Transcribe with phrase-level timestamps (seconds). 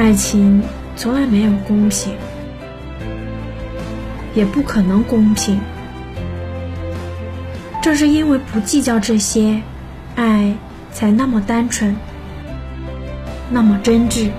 [0.00, 0.62] 爱情
[0.96, 2.14] 从来没有公平
[4.34, 5.60] 也不可能公平。
[7.82, 9.60] 正是因为不计较这些
[10.16, 10.54] 爱
[10.90, 11.94] 才那么单纯
[13.50, 14.30] 那么真挚。